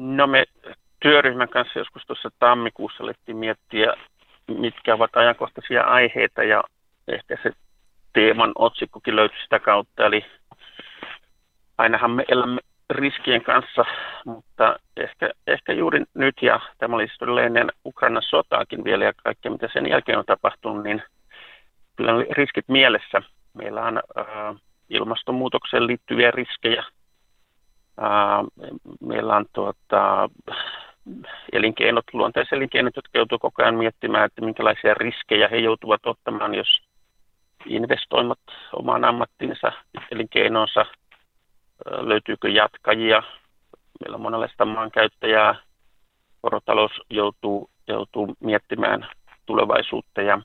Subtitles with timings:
[0.00, 0.44] No me
[1.00, 3.94] työryhmän kanssa joskus tuossa tammikuussa alettiin miettiä,
[4.48, 6.64] mitkä ovat ajankohtaisia aiheita ja
[7.08, 7.50] ehkä se
[8.12, 10.06] teeman otsikkokin löytyi sitä kautta.
[10.06, 10.24] Eli
[11.78, 13.84] ainahan me elämme riskien kanssa,
[14.24, 19.52] mutta ehkä, ehkä juuri nyt, ja tämä oli siis ennen Ukrainan sotaakin vielä ja kaikkea
[19.52, 21.02] mitä sen jälkeen on tapahtunut, niin
[21.96, 23.22] kyllä riskit mielessä.
[23.54, 24.56] Meillä on äh,
[24.90, 26.84] ilmastonmuutokseen liittyviä riskejä.
[29.00, 30.30] Meillä on tuota,
[31.52, 36.82] elinkeinot, luontaiselinkeinot, jotka joutuvat koko ajan miettimään, että minkälaisia riskejä he joutuvat ottamaan, jos
[37.66, 38.38] investoimat
[38.72, 39.72] omaan ammattinsa,
[40.10, 40.86] elinkeinoonsa,
[42.00, 43.22] löytyykö jatkajia.
[44.00, 45.54] Meillä on monenlaista maankäyttäjää.
[46.42, 49.08] Porotalous joutuu, joutuu miettimään
[49.46, 50.42] tulevaisuutta ja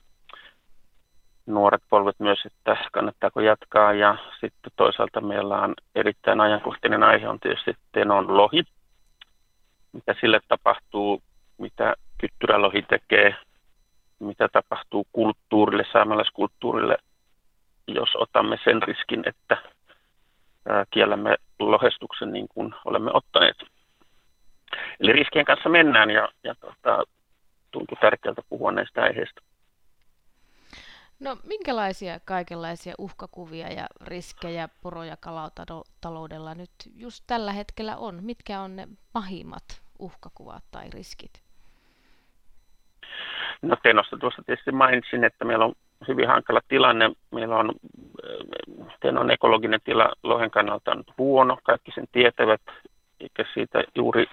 [1.46, 3.92] nuoret polvet myös, että kannattaako jatkaa.
[3.92, 8.64] Ja sitten toisaalta meillä on erittäin ajankohtainen aihe on tietysti Tenon lohi.
[9.92, 11.22] Mitä sille tapahtuu,
[11.58, 13.34] mitä kyttyrälohi tekee,
[14.18, 16.96] mitä tapahtuu kulttuurille, saamelaiskulttuurille,
[17.88, 19.56] jos otamme sen riskin, että
[20.90, 23.56] kiellämme lohestuksen niin kuin olemme ottaneet.
[25.00, 27.02] Eli riskien kanssa mennään ja, ja tota,
[27.70, 29.40] tuntuu tärkeältä puhua näistä aiheista.
[31.20, 38.18] No minkälaisia kaikenlaisia uhkakuvia ja riskejä poro- ja kalataloudella nyt just tällä hetkellä on?
[38.22, 41.42] Mitkä on ne pahimmat uhkakuvat tai riskit?
[43.62, 45.74] No Tenosta tuossa tietysti mainitsin, että meillä on
[46.08, 47.10] hyvin hankala tilanne.
[47.30, 47.72] Meillä on,
[49.00, 52.60] Tenon ekologinen tila lohen kannalta on huono, kaikki sen tietävät,
[53.20, 54.26] eikä siitä juuri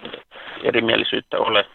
[0.62, 1.66] erimielisyyttä ole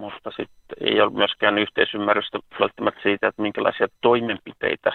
[0.00, 4.92] mutta sitten ei ole myöskään yhteisymmärrystä välttämättä siitä, että minkälaisia toimenpiteitä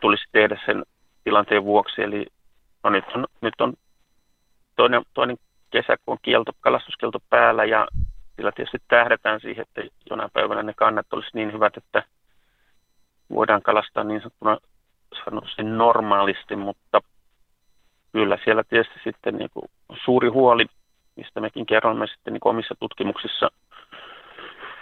[0.00, 0.84] tulisi tehdä sen
[1.24, 2.02] tilanteen vuoksi.
[2.02, 2.26] Eli
[2.84, 3.74] no nyt, on, nyt on
[4.76, 5.36] toinen, toinen
[5.70, 7.86] kesä, kun on kielto, kalastuskielto päällä ja
[8.36, 12.02] sillä tietysti tähdätään siihen, että jonain päivänä ne kannat olisi niin hyvät, että
[13.30, 14.58] voidaan kalastaa niin sanottuna
[15.24, 17.00] sanotusti normaalisti, mutta
[18.12, 19.64] kyllä siellä tietysti sitten niin kuin
[20.04, 20.66] suuri huoli
[21.20, 23.48] mistä mekin kerromme sitten niin omissa tutkimuksissa,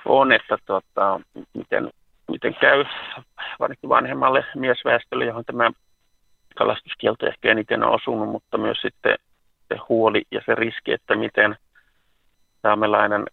[0.05, 1.21] on, että tota,
[1.55, 1.91] miten,
[2.29, 2.85] miten käy
[3.61, 5.71] varsinkin vanhemmalle miesväestölle, johon tämä
[6.57, 9.17] kalastuskielto ehkä eniten on osunut, mutta myös sitten
[9.69, 11.57] se huoli ja se riski, että miten
[12.63, 13.25] saamelainen,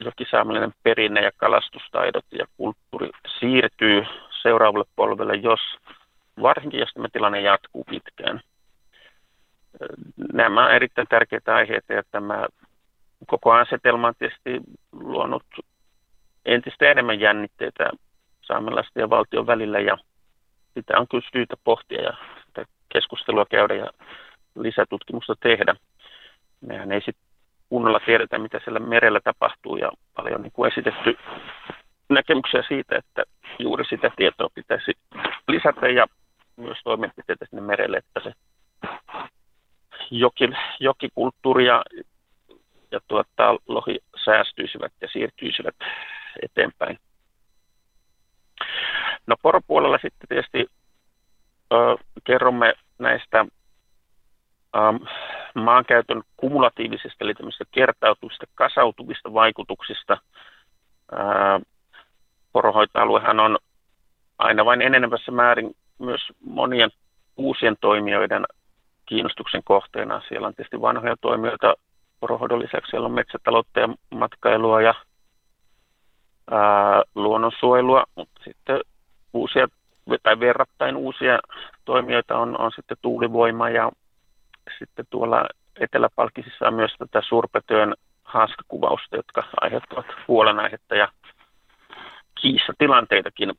[0.00, 4.04] jokisaamelainen perinne ja kalastustaidot ja kulttuuri siirtyy
[4.42, 5.60] seuraavalle polvelle, jos
[6.42, 8.40] varsinkin jos tämä tilanne jatkuu pitkään
[10.42, 12.46] nämä ovat erittäin tärkeitä aiheita ja tämä
[13.26, 14.60] koko asetelma on tietysti
[14.92, 15.44] luonut
[16.44, 17.90] entistä enemmän jännitteitä
[18.42, 19.98] saamelaisten ja valtion välillä ja
[20.74, 22.16] sitä on kyllä syytä pohtia ja
[22.92, 23.86] keskustelua käydä ja
[24.54, 25.74] lisätutkimusta tehdä.
[26.60, 27.24] Mehän ei sitten
[27.68, 31.18] kunnolla tiedetä, mitä siellä merellä tapahtuu ja paljon niin kuin esitetty
[32.08, 33.22] näkemyksiä siitä, että
[33.58, 34.92] juuri sitä tietoa pitäisi
[35.48, 36.06] lisätä ja
[36.56, 38.32] myös toimenpiteitä sinne merelle, että se
[40.12, 41.84] jokin, jokikulttuuri ja,
[42.90, 45.74] ja tuota, lohi säästyisivät ja siirtyisivät
[46.42, 46.98] eteenpäin.
[49.26, 50.66] No poropuolella sitten tietysti
[51.72, 53.46] ö, kerromme näistä
[54.76, 54.78] ö,
[55.54, 60.18] maankäytön kumulatiivisista, eli tämmöistä kertautuvista, kasautuvista vaikutuksista.
[61.12, 61.16] Ö,
[62.52, 63.58] porohoitoaluehan on
[64.38, 66.90] aina vain enenevässä määrin myös monien
[67.36, 68.46] uusien toimijoiden
[69.12, 70.22] kiinnostuksen kohteena.
[70.28, 71.74] Siellä on tietysti vanhoja toimijoita
[72.20, 72.90] porohoidon lisäksi.
[72.90, 74.94] Siellä on metsätaloutta ja matkailua ja
[76.50, 78.80] ää, luonnonsuojelua, mutta sitten
[79.32, 79.68] uusia
[80.22, 81.38] tai verrattain uusia
[81.84, 83.90] toimijoita on, on sitten tuulivoima ja
[84.78, 85.44] sitten tuolla
[85.80, 87.94] Eteläpalkisissa on myös tätä suurpetöön
[88.24, 91.08] haaskakuvausta, jotka aiheuttavat huolenaihetta ja
[92.40, 93.52] kiissatilanteitakin.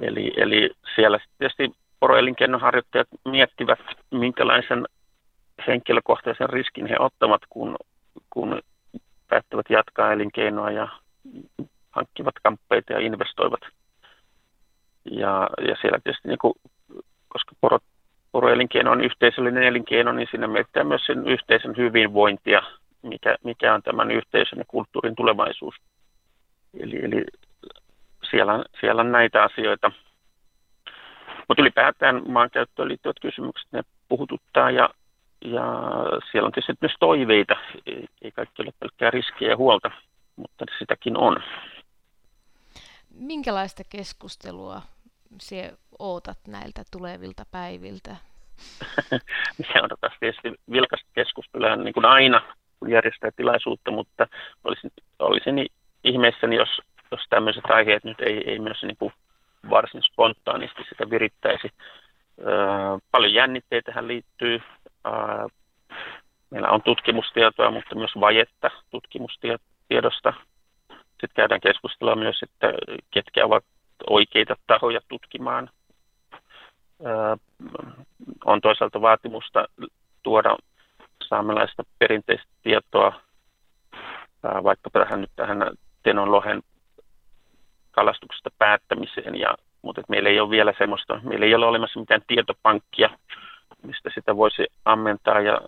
[0.00, 1.70] Eli, eli siellä tietysti
[2.00, 3.78] poroelinkeinonharjoittajat miettivät,
[4.10, 4.86] minkälaisen
[5.66, 7.76] henkilökohtaisen riskin he ottavat, kun,
[8.30, 8.62] kun
[9.28, 10.88] päättävät jatkaa elinkeinoa ja
[11.90, 13.60] hankkivat kamppeita ja investoivat.
[15.10, 16.54] Ja, ja siellä tietysti, niin kuin,
[17.28, 17.78] koska poro,
[18.32, 22.62] poroelinkeino on yhteisöllinen elinkeino, niin siinä mietitään myös sen yhteisön hyvinvointia,
[23.02, 25.74] mikä, mikä on tämän yhteisön ja kulttuurin tulevaisuus.
[26.80, 27.24] Eli, eli
[28.30, 29.92] siellä, siellä on näitä asioita–
[31.48, 34.90] mutta ylipäätään maankäyttöön liittyvät kysymykset, ne puhututtaa ja,
[35.44, 35.62] ja
[36.30, 37.56] siellä on tietysti myös toiveita.
[37.86, 39.90] Ei, ei kaikki ole pelkkää riskiä ja huolta,
[40.36, 41.36] mutta sitäkin on.
[43.14, 44.82] Minkälaista keskustelua
[45.40, 48.16] sinä ootat näiltä tulevilta päiviltä?
[49.72, 52.42] se on tietysti vilkasta keskustelua niin kuin aina,
[52.80, 54.26] kun järjestää tilaisuutta, mutta
[54.64, 55.66] olisin, olisin
[56.04, 56.68] ihmeessäni, jos,
[57.10, 59.12] jos tämmöiset aiheet nyt ei, ei myös niin kuin
[59.70, 61.68] varsin spontaanisti sitä virittäisi.
[63.10, 64.62] Paljon jännitteitä tähän liittyy.
[66.50, 70.32] Meillä on tutkimustietoa, mutta myös vajetta tutkimustiedosta.
[70.90, 72.72] Sitten käydään keskustelua myös, että
[73.10, 73.64] ketkä ovat
[74.10, 75.70] oikeita tahoja tutkimaan.
[78.44, 79.68] On toisaalta vaatimusta
[80.22, 80.56] tuoda
[81.28, 83.20] saamelaista perinteistä tietoa
[84.42, 85.70] vaikka tähän nyt tähän
[86.02, 86.62] Tenon lohen
[87.96, 89.48] kalastuksesta päättämiseen, ja,
[89.82, 93.10] mutta meillä ei ole vielä semmoista, meillä ei ole olemassa mitään tietopankkia,
[93.82, 95.60] mistä sitä voisi ammentaa ja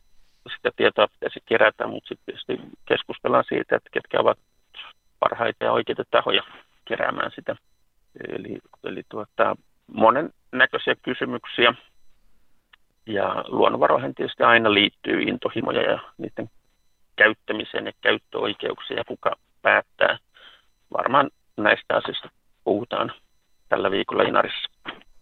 [0.57, 4.39] sitä tietoa pitäisi kerätä, mutta sitten keskustellaan siitä, että ketkä ovat
[5.19, 6.43] parhaita ja oikeita tahoja
[6.85, 7.57] keräämään sitä.
[8.29, 9.57] Eli, eli tuota,
[9.93, 11.75] monen näköisiä kysymyksiä.
[13.07, 16.51] Ja luonnonvaroihin tietysti aina liittyy intohimoja ja niiden
[17.17, 20.19] käyttämiseen ja käyttöoikeuksia ja kuka päättää.
[20.93, 21.31] Varmaan
[21.63, 22.29] näistä asioista
[22.65, 23.13] puhutaan
[23.69, 24.71] tällä viikolla Inarissa.